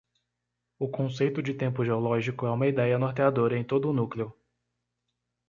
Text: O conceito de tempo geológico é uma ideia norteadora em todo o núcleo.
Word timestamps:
O 0.79 0.87
conceito 0.97 1.39
de 1.47 1.53
tempo 1.53 1.85
geológico 1.85 2.47
é 2.47 2.49
uma 2.51 2.65
ideia 2.65 2.97
norteadora 2.97 3.55
em 3.55 3.63
todo 3.63 3.87
o 3.87 3.93
núcleo. 3.93 4.33